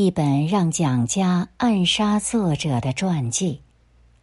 [0.00, 3.60] 一本让蒋家暗杀作者的传记。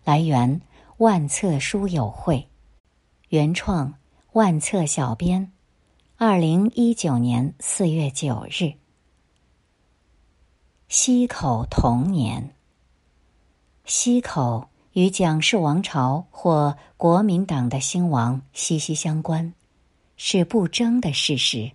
[0.03, 0.59] 来源：
[0.97, 2.47] 万册书友会。
[3.29, 3.93] 原创：
[4.31, 5.51] 万册小编。
[6.15, 8.73] 二零一九年四月九日。
[10.87, 12.55] 溪口童年。
[13.85, 19.53] 溪口与蒋氏王朝或国民党的兴亡息息相关，
[20.15, 21.71] 是不争的事实。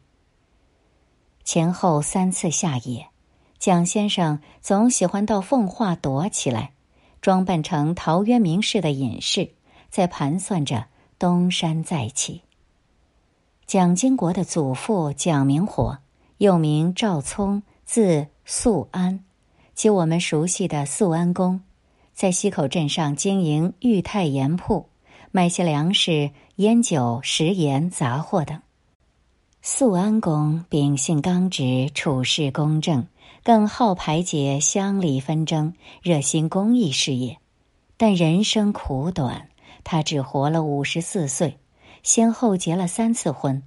[1.45, 3.07] 前后三次下野，
[3.63, 6.73] 蒋先生总喜欢到奉化躲起来，
[7.21, 9.51] 装扮成陶渊明式的隐士，
[9.89, 12.43] 在盘算着东山再起。
[13.65, 15.99] 蒋经国的祖父蒋明火，
[16.39, 19.23] 又名赵聪，字素安，
[19.77, 21.61] 即我们熟悉的素安公，
[22.13, 24.89] 在溪口镇上经营裕泰盐铺，
[25.31, 28.61] 卖些粮食、烟酒、食盐、杂货等。
[29.65, 33.07] 素安公秉性刚直，处事公正，
[33.45, 37.39] 更好排解乡里纷争，热心公益事业。
[37.97, 39.49] 但人生苦短，
[39.83, 41.59] 他只活了五十四岁，
[42.05, 43.63] 先后结了三次婚。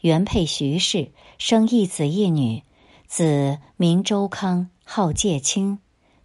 [0.00, 2.62] 原配徐氏生一子一女，
[3.06, 5.78] 子名周康，号介清；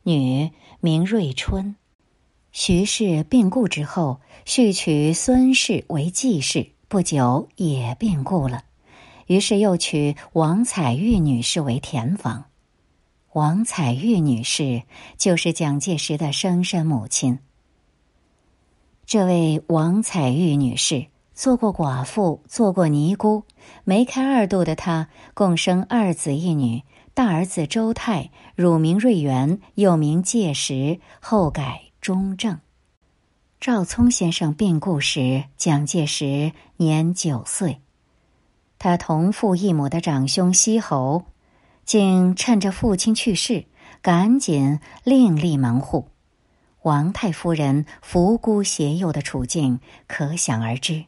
[0.03, 1.75] 女名瑞春。
[2.53, 8.63] 徐氏病故之后，续娶孙氏为继室，不久也病故了。
[9.27, 12.45] 于是又娶王彩玉女士为田房，
[13.37, 14.81] 王彩玉女士
[15.15, 17.37] 就是蒋介石的生身母亲。
[19.05, 23.43] 这位王彩玉女士做过寡妇，做过尼姑，
[23.83, 26.81] 梅开二度的她共生二子一女，
[27.13, 32.59] 大儿子周泰乳名瑞元，又名介石，后改中正。
[33.61, 37.81] 赵聪先生病故时，蒋介石年九岁。
[38.79, 41.25] 他同父异母的长兄西侯，
[41.87, 43.65] 竟趁着父亲去世，
[44.01, 46.09] 赶紧另立门户。
[46.83, 51.05] 王太夫人扶孤携幼的处境可想而知。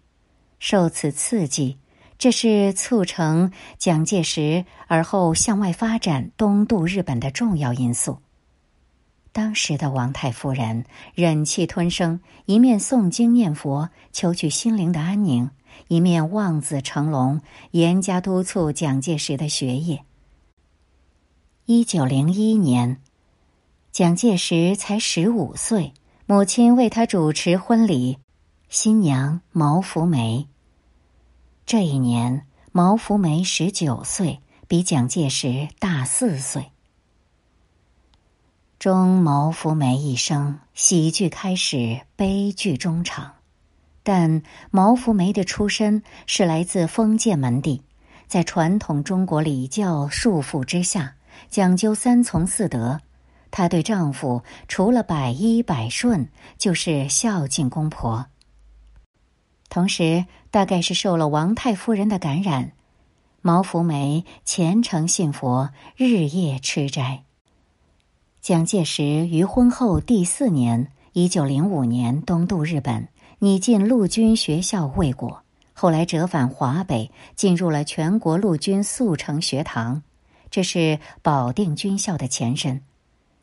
[0.58, 1.78] 受此刺激，
[2.18, 8.20] 这是促成蒋介石而后向外发展、东渡日本的重要因素。
[9.34, 15.52] 当时的王太夫人忍气吞声，一面诵经念佛，求取心灵的安宁。
[15.90, 17.42] 一面望子成龙，
[17.72, 20.04] 严加督促蒋介石的学业。
[21.72, 23.00] 一九零一年，
[23.92, 25.94] 蒋介石才十五岁，
[26.26, 28.18] 母亲为他主持婚礼，
[28.70, 30.48] 新娘毛福梅。
[31.68, 36.72] 这一年，毛福梅十九岁，比蒋介石大四岁。
[38.80, 43.34] 终毛福梅一生，喜剧开始，悲剧终场。
[44.02, 44.42] 但
[44.72, 47.84] 毛福梅的出身是来自封建门第，
[48.26, 51.14] 在传统中国礼教束缚之下，
[51.50, 53.00] 讲究三从四德。
[53.52, 58.26] 她对丈夫除了百依百顺，就是孝敬公婆。
[59.70, 62.72] 同时，大概是受了王太夫人的感染，
[63.42, 67.24] 毛福梅虔诚信佛，日夜吃斋。
[68.42, 73.08] 蒋介石于婚后第四年，一九零五年东渡日本。
[73.42, 80.04] 拟进陆军学校未果，后来折返华北，进入了全国陆军速成学堂，
[80.50, 82.82] 这是保定军校的前身。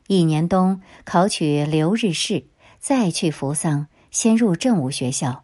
[0.07, 2.45] 一年冬考取留日士，
[2.79, 5.43] 再去扶桑，先入政务学校。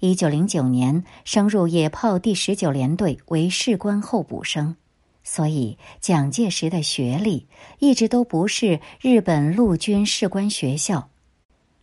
[0.00, 4.76] 一九零九年升入野炮第十九联队为士官候补生，
[5.22, 7.48] 所以蒋介石的学历
[7.78, 11.08] 一直都不是日本陆军士官学校。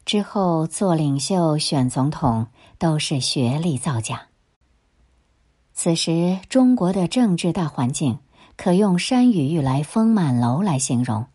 [0.05, 4.27] 之后做领袖、选总统都是学历造假。
[5.73, 8.19] 此时中国的政治大环境
[8.63, 11.25] 可用“山雨欲来风满楼”来形容，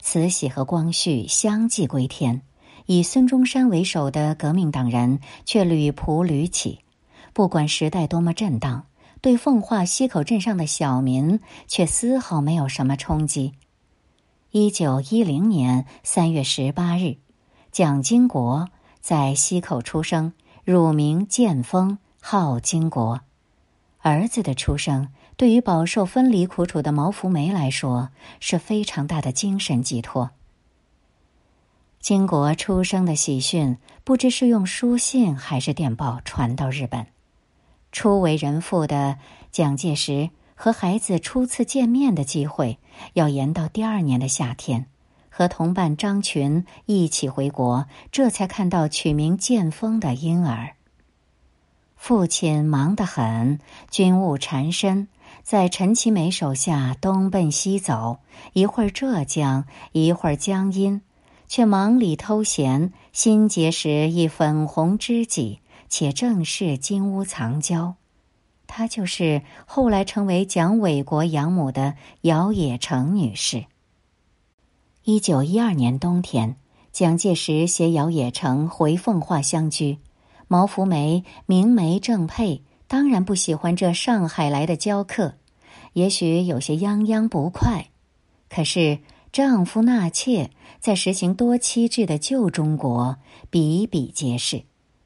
[0.00, 2.42] 慈禧和光绪相继归天，
[2.86, 6.78] 以孙中山为首的革命党人却屡仆屡起。
[7.32, 8.86] 不管时代多么震荡，
[9.20, 13.54] 对奉化溪口镇上的小民却丝毫没有什么冲击。
[14.52, 17.16] 一九一零年三月十八日。
[17.72, 18.68] 蒋经国
[19.00, 20.32] 在溪口出生，
[20.64, 23.22] 乳名建丰，号经国。
[24.00, 25.08] 儿子的出生
[25.38, 30.30] 对于饱受分离苦楚的毛福梅来说是非常大的精神寄托。
[32.00, 37.06] 经国出生的喜讯，不知是用书信还是电报传到日本。
[37.92, 39.18] 初为人父的
[39.52, 42.80] 蒋介石和孩子初次见面的机会，
[43.12, 44.86] 要延到第二年的夏天。
[45.30, 50.74] 和同伴张群一起回国，这才看到取名建峰的婴儿。
[51.94, 55.08] 父亲忙得很，军务缠身，
[55.42, 58.18] 在陈其美手下东奔西走，
[58.52, 61.00] 一会儿浙江，一会儿江阴，
[61.46, 67.94] 却忙里偷闲，新结识一粉红知己，且正是金屋藏娇。
[68.66, 73.64] 她就是后来成为蒋纬国养母的姚冶诚女士。
[75.04, 76.56] 一九一二年冬天，
[76.92, 79.98] 蒋介石携姚冶诚回奉化相居，
[80.48, 82.62] 毛福梅明媒正配。
[82.88, 85.34] 当然不喜欢这上海来的娇客，
[85.92, 87.90] 也许有些泱泱不快。
[88.48, 89.00] 可是
[89.30, 90.50] 丈夫纳妾，
[90.80, 93.18] 在实行多妻制的旧中国
[93.50, 94.62] 比比皆是。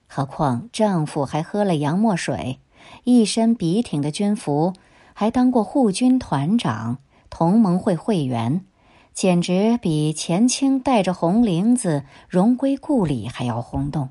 [0.07, 2.61] 何况丈夫还喝了洋墨水，
[3.03, 4.75] 一身笔挺的军服，
[5.13, 6.99] 还当过护军团长、
[7.31, 8.65] 同盟会会员，
[9.13, 14.11] 简直比前清带着红绫子荣归故里还要轰动。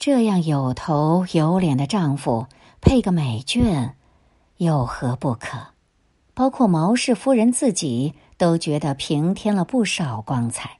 [0.00, 2.46] 这样有头有脸的丈夫
[2.80, 3.90] 配个美眷，
[4.56, 5.58] 有何不可？
[6.32, 10.78] 包括毛氏夫人自己都觉得平添了不少光彩。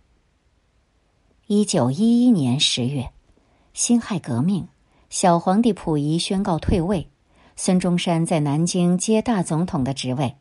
[1.46, 3.11] 一九一一年十月，
[3.75, 4.67] 辛亥革命，
[5.11, 7.11] 小皇帝溥仪宣告退位，
[7.56, 10.37] 孙中山在南京接大总统的职位，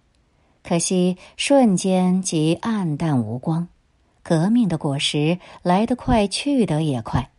[0.63, 3.67] 可惜瞬间即黯淡无光。
[4.23, 7.29] 革命的果实来得快，去得也快。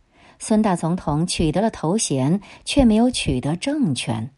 [0.43, 4.31] 孙大总统取得了头衔，却没有取得政权，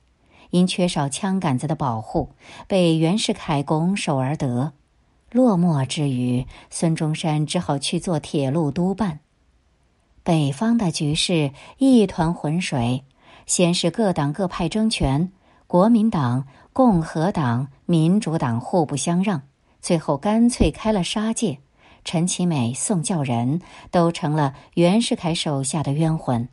[0.50, 2.34] 因缺少枪杆子的保护，
[2.68, 4.74] 被袁世凯拱手而得。
[5.32, 9.22] 落寞之余，孙中山只好去做铁路督办。
[10.24, 13.06] 北方的局势一团浑水，
[13.46, 15.32] 先是各党各派争权，
[15.68, 19.42] 国民党、共和党、民主党互不相让，
[19.82, 21.60] 最后干脆开了杀戒。
[22.04, 23.62] 陈其美、宋教仁
[23.92, 26.48] 都成了袁世凯手下的冤魂。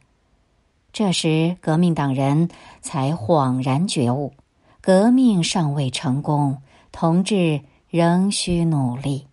[0.93, 2.49] 这时，革命党人
[2.81, 4.33] 才恍然觉悟：
[4.81, 9.27] 革命尚未成功，同志仍需努力。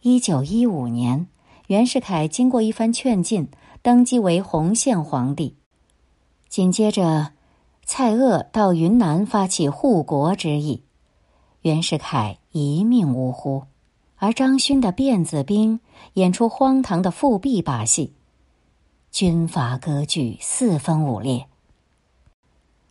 [0.00, 1.28] 一九一五年，
[1.68, 3.48] 袁世凯经过一番劝进，
[3.82, 5.56] 登基为洪宪皇帝。
[6.48, 7.32] 紧接着，
[7.84, 10.82] 蔡锷到云南发起护国之意，
[11.60, 13.62] 袁世凯一命呜呼。
[14.22, 15.80] 而张勋的辫子兵
[16.12, 18.12] 演出荒唐的复辟把戏，
[19.10, 21.48] 军阀割据，四分五裂。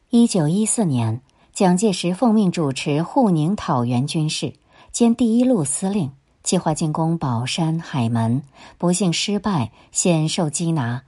[0.10, 1.22] 一九一四年，
[1.54, 4.56] 蒋介石奉命主持沪宁讨袁军事，
[4.92, 6.12] 兼第一路司令，
[6.44, 8.44] 计划进攻宝山、海门，
[8.77, 11.04] 不幸失败，险受缉拿。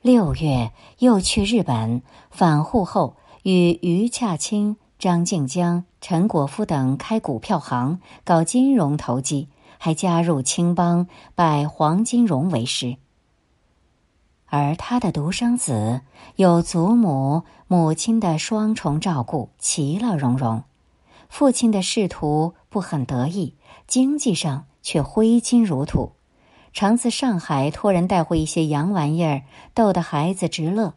[0.00, 0.70] 六月
[1.00, 4.76] 又去日本，返沪后与余洽清。
[5.00, 9.48] 张静江、陈果夫等开股票行，搞金融投机，
[9.78, 12.98] 还加入青帮，拜黄金荣为师。
[14.44, 16.02] 而他的独生子
[16.36, 20.64] 有祖母、母亲的双重照顾，其乐融融；
[21.30, 23.54] 父亲的仕途不很得意，
[23.86, 26.12] 经济上却挥金如土，
[26.74, 30.92] 常自上海托人带回一些洋玩意儿，逗得孩子直乐。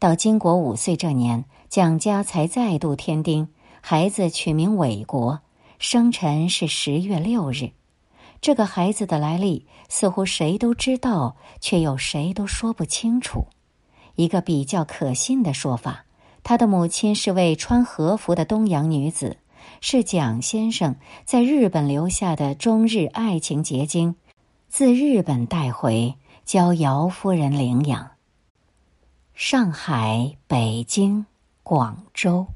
[0.00, 1.44] 到金国五岁这年。
[1.68, 3.46] 蒋家才再度添丁，
[3.80, 5.38] 孩子取名伟国，
[5.78, 7.70] 生辰是十月六日。
[8.40, 13.44] 这个孩子的来历似乎谁都知道，却又谁都说不清楚。
[14.16, 16.06] 一个比较可信的说法，
[16.42, 19.36] 他的母亲是位穿和服的东洋女子，
[19.80, 24.16] 是蒋先生在日本留下的中日爱情结晶，
[24.68, 28.10] 自日本带回，交姚夫人领养。
[29.42, 31.24] 上海、北京。
[31.62, 32.46] 广州。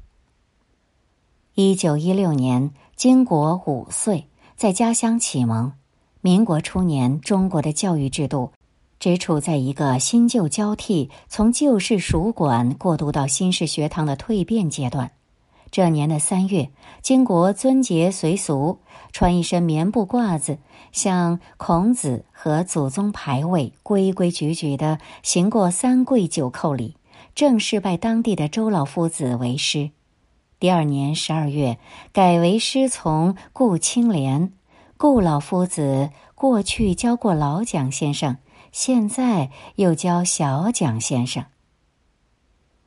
[1.55, 5.73] 一九一六年，金国五岁，在家乡启蒙。
[6.21, 8.51] 民国初年，中国的教育制度
[8.99, 15.11] 只处在一个新旧交替，从旧式属馆过渡到新式学堂的蜕变阶段。
[15.75, 16.69] 这年的三月，
[17.01, 18.79] 金国尊节随俗，
[19.11, 20.57] 穿一身棉布褂子，
[20.93, 26.95] 向孔子和祖宗牌位规规矩矩的行过三跪九叩礼。
[27.35, 29.91] 正式拜当地的周老夫子为师。
[30.61, 31.77] 第二年十二月，
[32.13, 34.53] 改为师从顾清莲。
[34.95, 38.37] 顾老夫子过去教过老蒋先生，
[38.71, 41.43] 现在又教小蒋先生。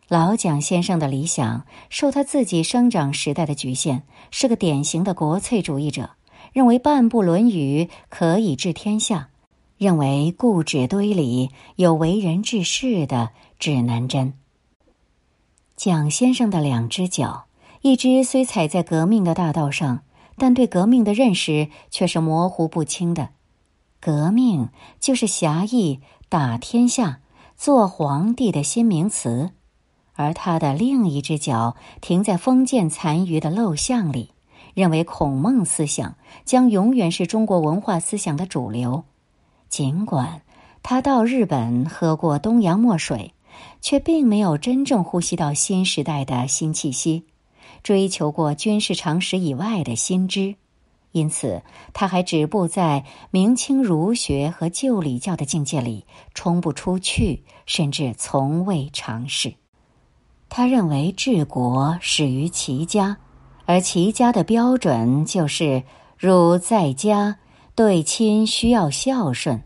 [0.08, 6.10] 老蒋先生的理想受他自己生长时代的局限，是个典型的国粹主义者，
[6.52, 9.28] 认为半部《论语》可以治天下，
[9.76, 13.30] 认为故纸堆里有为人治世的。
[13.58, 14.34] 指南针。
[15.74, 17.46] 蒋先生的两只脚，
[17.82, 20.04] 一只虽踩在革命的大道上，
[20.36, 23.30] 但对革命的认识却是模糊不清的。
[24.00, 24.68] 革命
[25.00, 27.20] 就是侠义、打天下、
[27.56, 29.50] 做皇帝的新名词，
[30.18, 34.32] 而他的另一只脚停在封建残余的陋巷里，
[34.74, 39.04] 认为孔孟思想将永远是中国文化思想的主流。
[39.68, 40.42] 尽管
[40.82, 43.32] 他到日本喝过东洋墨水，
[43.80, 47.26] 却并没有真正呼吸到新时代的新气息，
[47.84, 50.56] 追求过军事常识以外的新知。
[51.12, 59.54] 因此，他还止步在明清儒学和旧礼教的境界里，冲不出去，甚至从未尝试。
[60.48, 63.18] 他认为治国始于齐家，
[63.66, 65.82] 而齐家的标准就是
[66.16, 67.36] 汝在家
[67.74, 69.62] 对亲需要孝顺，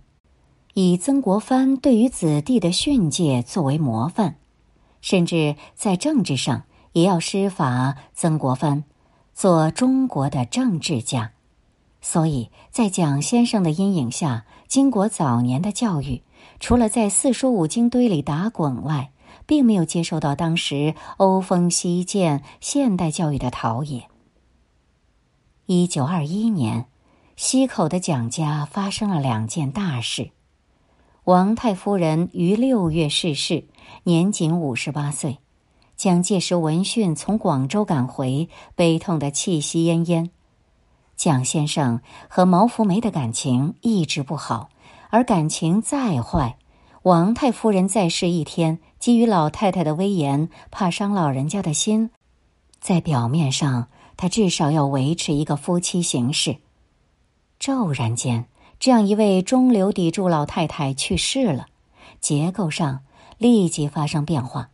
[0.74, 4.34] 以曾国藩对于子弟的训诫作为模范，
[5.00, 8.84] 甚至在政治上也要师法曾国藩。
[9.34, 11.32] 做中国的政治家，
[12.02, 16.22] 所以在蒋先生的阴影下，经过早年的教育，
[16.60, 19.10] 除了在四书五经堆里打滚外，
[19.46, 24.04] 并没有接受到当时欧风西渐现代教育的陶冶。
[25.66, 26.86] 一九二一年，
[27.36, 30.30] 溪口的蒋家发生了两件大事：
[31.24, 33.64] 王太夫人于六月逝世，
[34.02, 35.38] 年仅五十八岁。
[35.96, 40.30] 蒋介石闻讯从广州赶回，悲痛的气息奄奄。
[41.14, 44.70] 蒋先生和毛福梅的感情一直不好，
[45.10, 46.56] 而感情再坏，
[47.02, 52.10] 王太夫人在世一天，基于老太太的威严，怕伤老人家的心，
[52.80, 56.58] 在表面上，他至少要维持一个夫妻形式。
[57.58, 58.46] 骤然间，
[58.78, 61.66] 这样一位中流砥柱老太太去世了，
[62.20, 63.00] 结构上
[63.36, 64.70] 立即发生变化。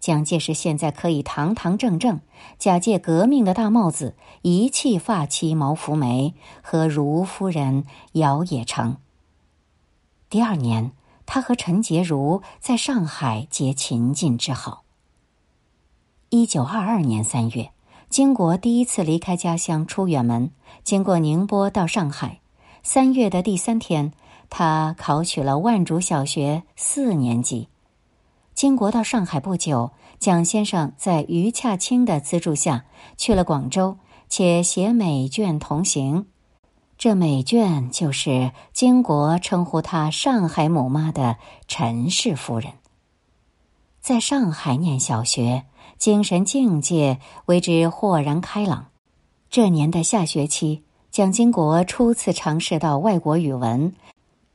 [0.00, 2.20] 蒋介石现在可以堂堂正正
[2.58, 8.98] 假借革命的大帽子遗弃发妻毛福梅和如夫人姚也成。
[10.30, 10.92] 第二年，
[11.32, 14.82] 他和陈洁如在上海结秦晋之好。
[16.28, 17.70] 一九二二年三月，
[18.08, 20.50] 金国第一次离开家乡出远门，
[20.82, 22.40] 经过宁波到上海。
[22.82, 24.12] 三月的第三天，
[24.48, 27.68] 他考取了万竹小学四年级。
[28.52, 36.26] 金国到上海不久，蒋先生在余洽清的资助下去了广州，且携美眷同行。
[37.00, 42.74] 这美眷就是金国称呼他“上海母妈”的陈氏夫人。
[44.02, 45.64] 在上海念小学，
[45.96, 48.88] 精神境界为之豁然开朗。
[49.48, 53.94] 这年的下学期，蒋经国初次尝试到外国语文。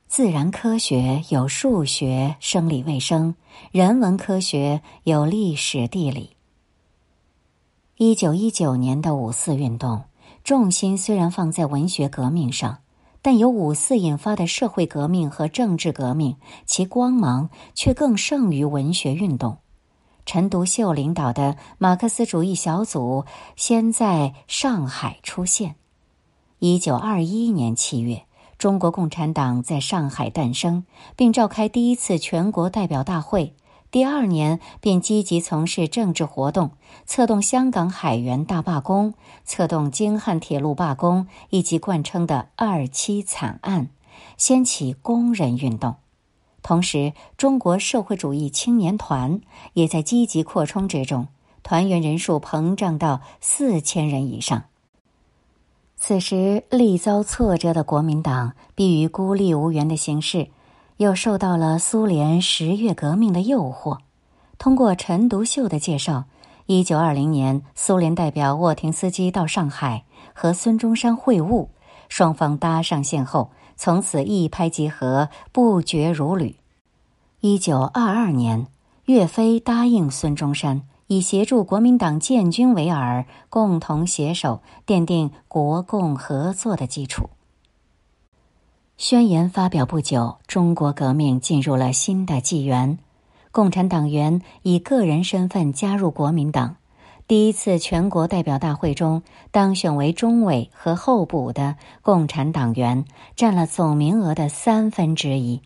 [0.06, 3.34] 自然科学有数学、生理卫生；
[3.72, 6.36] 人文科学有历史、地理。
[7.96, 10.04] 一九一九年的五四运动，
[10.46, 12.78] 重心虽然放在文学革命上，
[13.20, 19.58] 但由五四引发的社会革命和政治革命，其光芒却更胜于文学运动。
[20.24, 23.24] 陈独秀领导的马克思主义小组
[23.56, 25.74] 先在上海出现。
[26.60, 28.22] 一九二一年七月。
[28.56, 30.84] 中国共产党在上海诞生，
[31.14, 33.52] 并召开第一次全国代表大会。
[33.90, 36.72] 第二年便积极从事政治活动，
[37.06, 39.14] 策动香港海员大罢工，
[39.44, 43.88] 策动京汉铁路罢工，以及贯称的“二七惨案”，
[44.36, 45.96] 掀起工人运动。
[46.62, 49.40] 同时，中国社会主义青年团
[49.72, 51.28] 也在积极扩充之中，
[51.62, 54.64] 团员人数膨胀到四千人以上。
[55.96, 60.48] 此时，力遭挫折的国民党，逼于孤立无援的形势，
[60.98, 63.98] 又受到了苏联十月革命的诱惑。
[64.58, 66.24] 通过陈独秀的介绍，
[66.66, 71.68] 一九二零年，苏联代表沃廷斯基到上海和孙中山会晤，
[72.08, 76.56] 双方搭上线后，从此一拍即合，不绝如缕。
[77.40, 78.66] 一九二二年，
[79.04, 80.82] 岳飞答应孙中山。
[81.08, 87.30] 以协助国民党建军为饵，共同携手奠定国共合作的基础。
[88.98, 92.98] 宣言发表不久，中国革命进入了新的纪元。
[93.52, 96.76] 共产党员以个人身份加入国民党。
[97.28, 105.60] 第一次全国代表大会中，当选为中委和候补的共产党员占了总名额的三分之一。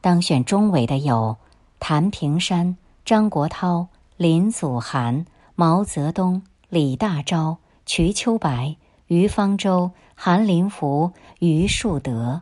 [0.00, 1.36] 当选中委的有
[1.80, 2.76] 谭平山。
[3.04, 5.26] 张国焘、林祖涵、
[5.56, 12.40] 毛泽东、李大钊、瞿秋白、于方舟、韩林福、于树德，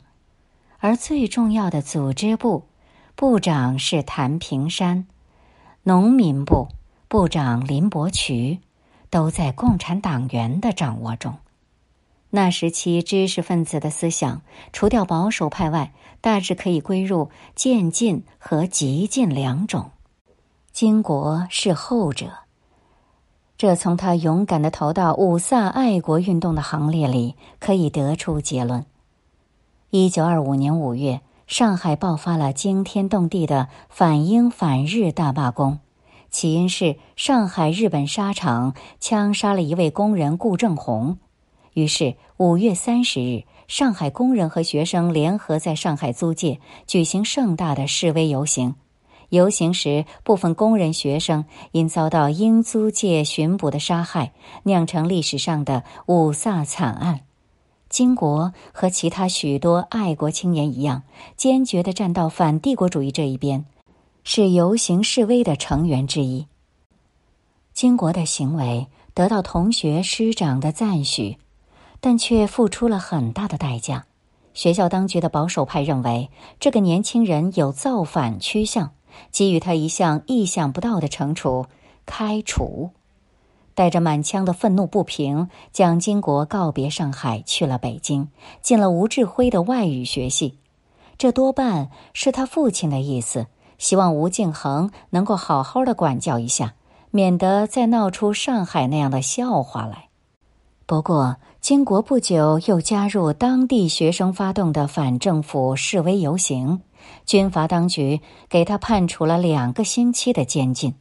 [0.78, 2.64] 而最重要的组织部
[3.14, 5.06] 部长是谭平山，
[5.82, 6.68] 农民部
[7.08, 8.60] 部长林伯渠，
[9.10, 11.38] 都在共产党员的掌握中。
[12.30, 14.42] 那时期知识分子的思想，
[14.72, 19.90] 除掉保守派外，大致可以归入渐进和极进两种。
[20.72, 22.41] 金国是后者。
[23.62, 28.84] 这从他勇敢的投到五卅爱国运动的行列里可以得出结论。
[29.90, 35.78] 一九二五年五月，上海爆发了惊天动地的反英反日大罢工，
[36.28, 41.18] 起因是上海日本纱厂枪杀了一位工人顾正红。
[41.72, 48.74] 于是五月三十日，上海工人和学生联合在上海租界举行盛大的示威游行。
[49.32, 54.34] 游行时，部分工人、学生因遭到英租界巡捕的杀害，
[54.64, 57.20] 酿成历史上的五卅惨案。
[57.88, 61.04] 金国和其他许多爱国青年一样，
[61.38, 63.64] 坚决地站到反帝国主义这一边，
[64.22, 66.46] 是游行示威的成员之一。
[67.72, 71.38] 金国的行为得到同学师长的赞许，
[72.00, 74.04] 但却付出了很大的代价。
[74.52, 76.28] 学校当局的保守派认为，
[76.60, 78.92] 这个年轻人有造反趋向。
[79.30, 81.66] 给予他一项意想不到的惩处——
[82.06, 82.90] 开除。
[83.74, 88.28] 带着满腔的愤怒不平，蒋经国告别上海，去了北京，
[88.60, 90.58] 进了吴志辉的外语学系。
[91.16, 93.46] 这多半是他父亲的意思，
[93.78, 96.74] 希望吴敬恒能够好好的管教一下，
[97.10, 100.08] 免得再闹出上海那样的笑话来。
[100.84, 106.82] 不过，经国不久又加入当地学生发动的反政府示威游行。
[107.26, 110.94] 军阀当局给他判处了两个星期的监禁。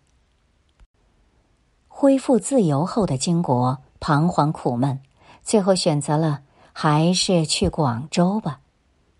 [1.87, 4.99] 恢复自由后的金国彷徨苦闷，
[5.43, 6.41] 最后选择了
[6.73, 8.59] 还是去广州吧。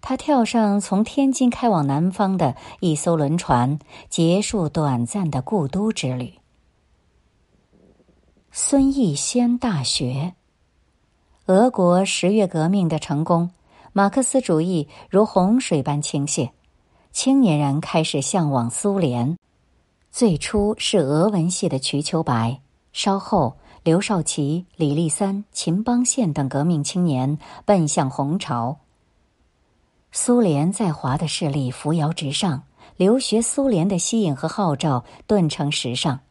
[0.02, 3.78] 他跳上从天津开往南方的一艘轮船，
[4.10, 6.34] 结束短暂的故都之旅。
[8.52, 10.34] 孙逸仙大学，
[11.46, 13.52] 俄国十月革命的成功，
[13.94, 16.50] 马克思主义如洪水般倾泻。
[17.12, 19.38] 青年人开始向往苏联，
[20.12, 22.62] 最初是俄文系的瞿秋白，
[22.94, 28.80] 稍后刘少奇、李立三、秦邦宪等革命青年奔向红潮。
[30.14, 32.64] 苏联在华的势力扶摇直上，
[32.96, 36.22] 留学苏联的吸引和号召顿成时尚。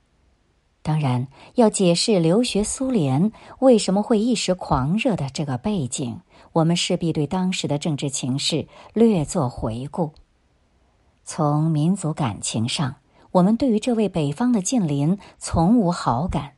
[0.82, 6.18] 当然，要解释留学苏联为什么会一时狂热的这个背景，
[6.54, 10.12] 我们势必对当时的政治情势略作回顾。
[11.32, 12.96] 从民族感情上，
[13.30, 16.54] 我们对于这位北方的近邻从无好感。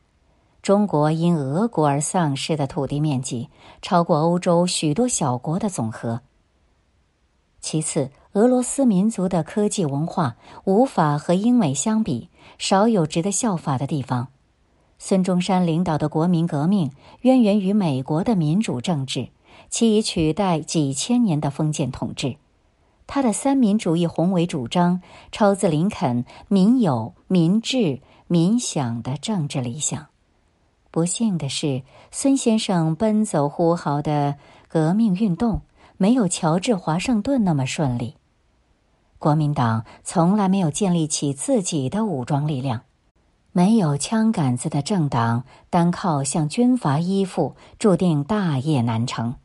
[0.63, 3.51] 中国因俄国而丧失的土地面积
[3.83, 6.23] 超过欧洲许多小国的总和。
[7.61, 14.29] 其次，俄罗斯民族的科技文化无法和英美相比，少有值得效法的地方。
[14.99, 19.29] 孙中山领导的国民革命渊源于美国的民主政治，
[19.69, 22.37] 其已取代几千年的封建统治。
[23.07, 30.07] 他的三民主义宏伟主张，超自林肯民有、民治、民享的政治理想。
[30.91, 34.37] 不幸的是，孙先生奔走呼号的
[34.69, 35.63] 革命运动，
[35.97, 38.17] 没有乔治华盛顿那么顺利。
[39.19, 42.83] 国民党从来没有建立起自己的武装力量，
[43.53, 49.37] 没有枪杆子的政党，单靠向军阀依附，注定大业难成。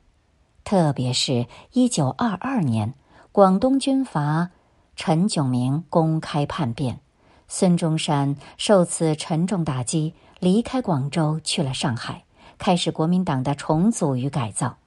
[0.63, 2.93] 特别是一九二二年。
[3.37, 4.49] 广东军阀
[4.95, 7.01] 陈炯明公开叛变，
[7.47, 12.23] 孙中山受此沉重打击，离开广州去了上海，
[12.57, 14.77] 开始国民党的重组与改造。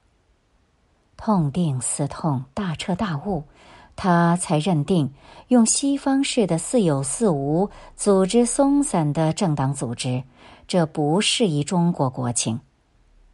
[1.15, 3.45] 痛定思痛，大彻大悟，
[3.95, 5.13] 他才认定
[5.47, 10.25] 用西方式的似有似无、组织松散的政党组织，
[10.67, 12.59] 这不适宜中国国情。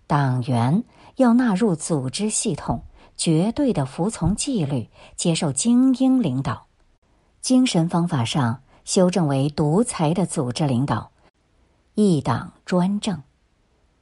[0.05, 0.83] 党员
[1.15, 2.83] 要纳入组织系统。
[3.17, 6.67] 绝对的服从纪律，接受精英领导；
[7.41, 11.11] 精神方法上修正为独裁的组织领导，
[11.95, 13.23] 一党专政。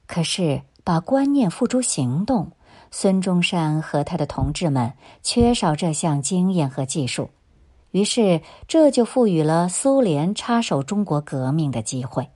[0.06, 2.52] 可是把观念付诸行动，
[2.92, 7.30] 孙中山和他的同志们缺少这项经验和技术，
[7.92, 12.30] 于是这就赋予了苏联插手中国革命的机会。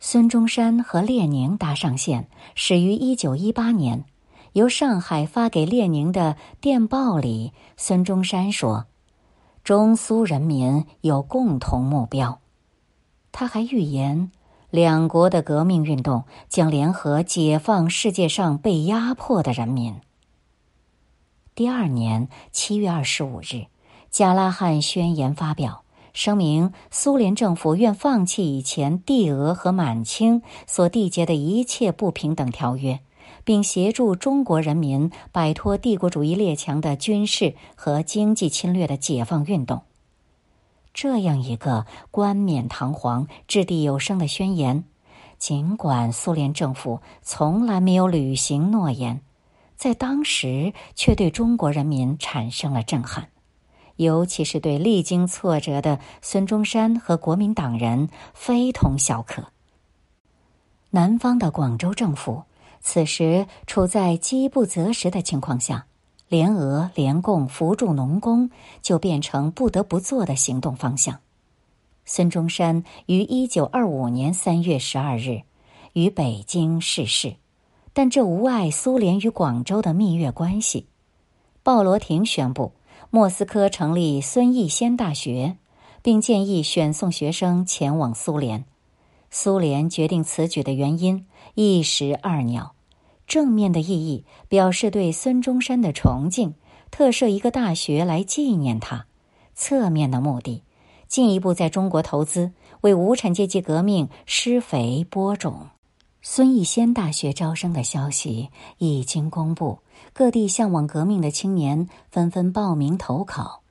[0.00, 4.04] 孙中山和列宁搭上线，始于一九一八年。
[4.52, 8.86] 由上海发给列宁的电报里，孙中山说
[9.62, 12.40] ：“中苏人民有共同目标。”
[13.32, 14.32] 他还预言，
[14.70, 20.00] 两国的革命运动将联合解放世界上被压迫的人民。
[21.54, 23.44] 第二年七月二十五日，
[24.10, 33.00] 《加拉汉宣言》发表，声明苏联政府愿放弃以前帝俄和满清所缔结的一切不平等条约。
[33.44, 39.82] 并协助中国人民摆脱帝国主义列强的军事和经济侵略的解放运动。
[40.92, 44.84] 这样一个冠冕堂皇、掷地有声的宣言。
[45.38, 49.22] 尽管苏联政府从来没有履行诺言，
[49.74, 53.28] 在当时却对中国人民产生了震撼，
[53.96, 59.46] 尤其是对历经挫折的孙中山和国民党人非同小可。
[60.90, 62.42] 南方的广州政府
[62.80, 65.86] 此时处在饥不择食的情况下，
[66.28, 68.50] 联俄联共扶助农工
[68.82, 71.20] 就变成不得不做的行动方向。
[72.04, 75.42] 孙中山于一九二五年三月十二日
[75.92, 77.36] 于北京逝世，
[77.92, 80.86] 但这无碍苏联与广州的蜜月关系。
[81.62, 82.72] 鲍罗廷宣布
[83.10, 85.56] 莫斯科成立孙逸仙大学，
[86.02, 88.64] 并建议选送学生前往苏联。
[89.30, 92.74] 苏联决定此举的原因一石二鸟：
[93.26, 96.54] 正面的意义表示对孙中山的崇敬，
[96.90, 99.06] 特设一个大学来纪念他；
[99.54, 100.62] 侧面的目的。
[101.06, 105.68] 进一步在中国投资，为无产阶级革命施肥播种。
[106.22, 109.78] 孙逸仙大学招生的消息已经公布，
[110.12, 113.62] 各地向往革命的青年纷纷报名投考，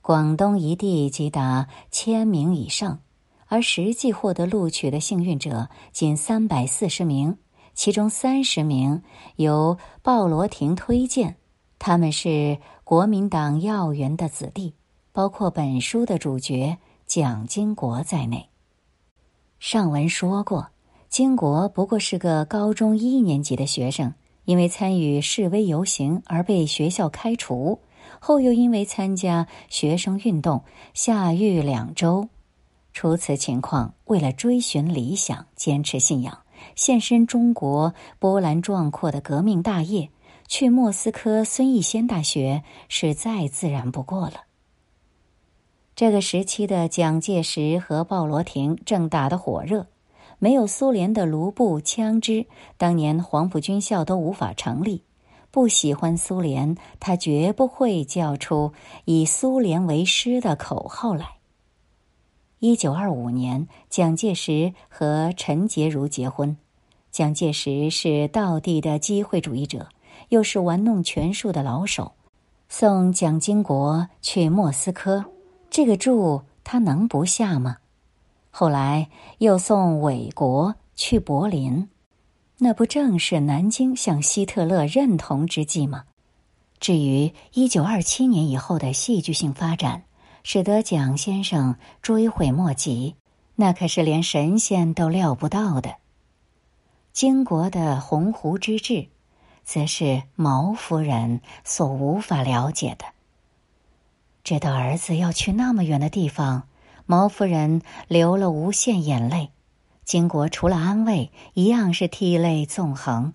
[0.00, 3.00] 广东一地即达千名以上，
[3.50, 7.36] 而实际获得录取的幸运者仅三百四十名，
[7.74, 9.02] 其中三十名
[9.34, 11.34] 由鲍罗廷推荐，
[11.80, 14.74] 他们是国民党要员的子弟。
[15.12, 18.48] 包括本书的主角蒋经国在内。
[19.58, 20.68] 上文说过，
[21.08, 27.80] 经国不过是个高中一年级的学生，因为参与示威游行而被学校开除，
[28.20, 30.62] 后又因为参加学生运动
[30.94, 32.28] 下狱两周。
[33.00, 36.40] 除此情况，为了追寻理想、坚持信仰、
[36.76, 40.10] 献身中国波澜壮阔的革命大业，
[40.46, 44.42] 去莫斯科孙逸仙大学是再自然不过了。
[45.96, 49.86] 这个时期的蒋介石和鲍罗廷正打得火热，
[50.38, 52.44] 没有苏联的卢布枪支，
[52.76, 55.04] 当年黄埔军校都无法成立。
[55.50, 58.74] 不喜欢苏联，他绝不会叫出
[59.06, 61.39] 以苏联为师的口号来。
[62.62, 66.54] 一九二五年，蒋介石和陈洁如结婚。
[67.10, 69.88] 蒋介石是道地的机会主义者，
[70.28, 72.12] 又是玩弄权术的老手，
[72.68, 75.24] 送蒋经国去莫斯科。
[75.70, 77.78] 这个注他能不下吗？
[78.50, 81.88] 后来又送韦国去柏林，
[82.58, 86.04] 那不正是南京向希特勒认同之际吗？
[86.78, 90.04] 至于一九二七年以后的戏剧性发展，
[90.42, 93.16] 使得蒋先生追悔莫及，
[93.56, 95.96] 那可是连神仙都料不到的。
[97.12, 99.08] 金国的鸿鹄之志，
[99.64, 103.04] 则是毛夫人所无法了解的。
[104.44, 106.68] 知道儿子要去那么远的地方，
[107.06, 109.50] 毛夫人流了无限眼泪。
[110.04, 113.32] 金国除了安慰，一样是涕泪纵横。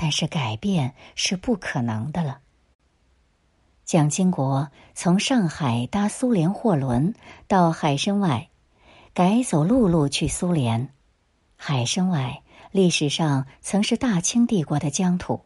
[0.00, 2.38] 但是改变是不可能的了。
[3.88, 7.14] 蒋经国从上海搭苏联货轮
[7.46, 8.48] 到海参崴，
[9.14, 10.90] 改走陆路去苏联。
[11.56, 15.40] 海参崴历史上曾是大清帝国的疆土，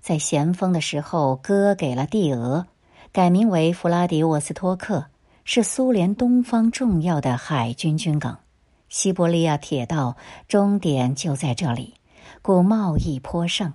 [0.00, 2.66] 在咸丰的时候割给了帝俄。
[3.12, 5.04] 改名为弗拉迪沃斯托克，
[5.44, 8.40] 是苏联东方重要的海军军港，
[8.88, 10.16] 西伯利亚铁道
[10.48, 11.92] 终点就在这里，
[12.40, 13.74] 故贸易颇盛。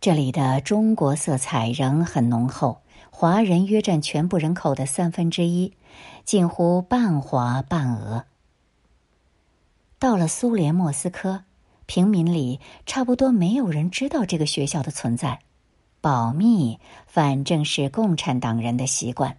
[0.00, 2.80] 这里的中国色彩仍很浓厚，
[3.20, 5.74] 华人约占全部人口的三分之一，
[6.24, 8.24] 近乎半华半俄。
[9.98, 11.44] 到了苏联莫斯科，
[11.84, 15.40] 平民里差不多没有人知道这个学校的存在。
[16.00, 19.36] 保密，反正是共产党人的习惯。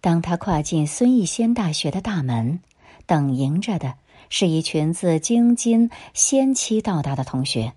[0.00, 2.60] 当他跨进孙逸仙大学的大门，
[3.04, 3.96] 等迎着的
[4.30, 7.74] 是一群自京津先期到达的同学。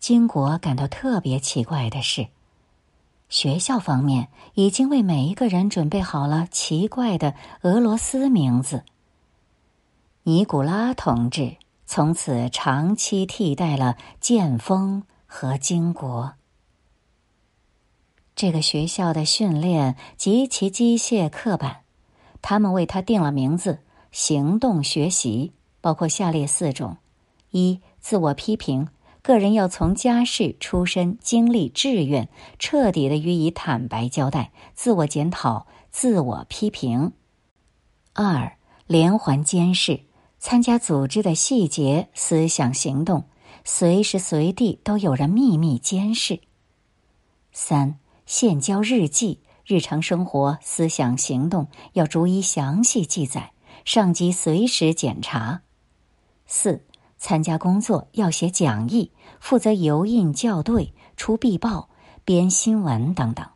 [0.00, 2.26] 金国感到特别奇怪的是，
[3.32, 8.84] 学校方面已经为每一个人准备好了奇怪的俄罗斯名字。
[10.24, 16.34] 尼古拉同志从此长期替代了剑锋和金国。
[18.36, 21.84] 这个学校的训练极其机械刻板，
[22.42, 23.78] 他们为他定了名字——
[24.12, 26.98] 行动学习，包括下列四种：
[27.50, 28.88] 一、自我批评，
[29.22, 37.12] 个人要从家世、出身、经历、志愿彻底的予以坦白交代，自我检讨、自我批评；
[38.12, 38.56] 二、
[38.86, 40.00] 连环监视，
[40.38, 43.24] 参加组织的细节、思想、行动，
[43.64, 46.40] 随时随地都有人秘密监视；
[47.52, 47.98] 三。
[48.24, 53.52] 现交日记，日常生活、思想、行动要逐一详细记载，
[53.84, 55.60] 上级随时检查。
[56.46, 56.84] 四、
[57.22, 61.88] 参加工作要写讲义，负责油印校对、出壁报、
[62.24, 63.46] 编新闻等等。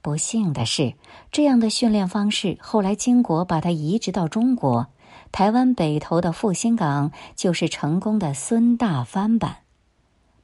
[0.00, 0.94] 不幸的是，
[1.30, 4.86] 这样的训练方式后来金国把它移植到中国，
[5.30, 9.58] 台湾北投的复兴港就是成功的孙大翻版。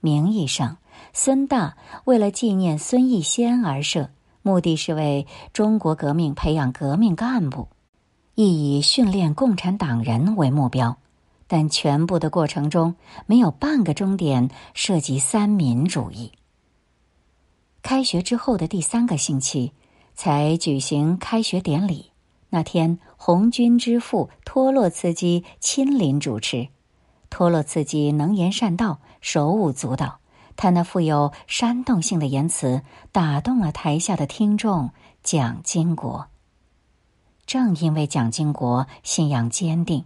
[0.01, 0.77] 名义上，
[1.15, 4.11] 孙大为了纪念孙逸仙而设，
[4.43, 7.69] 目的是为中国革命培养革命干部，
[8.35, 10.99] 亦以训练共产党人为目标。
[11.53, 12.95] 但全部的过程中，
[13.27, 16.31] 没有半个终点涉及三民主义。
[17.83, 19.73] 开学之后的第三个星期，
[20.15, 22.13] 才举行开学典礼。
[22.51, 26.69] 那天，红军之父托洛茨基亲临主持。
[27.31, 30.21] 托洛茨基能言善道，手舞足蹈，
[30.55, 34.91] 他那富有煽动性的言辞打动了台下的听众
[35.25, 36.29] 蒋经国。
[37.45, 40.05] 正因为蒋经国信仰坚定，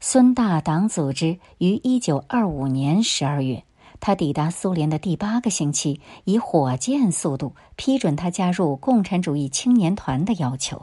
[0.00, 3.64] 孙大党组织于一九二五年十二月。
[4.00, 10.82] 他抵达苏联的第八个星期，以火箭速度批准他加入共产主义青年团的要求。